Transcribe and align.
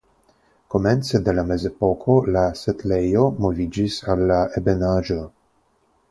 Komence 0.75 1.19
de 1.25 1.33
la 1.39 1.41
Mezepoko 1.49 2.15
la 2.37 2.45
setlejo 2.61 3.25
moviĝis 3.47 3.99
al 4.15 4.23
la 4.33 4.39
ebenaĵo. 4.61 5.19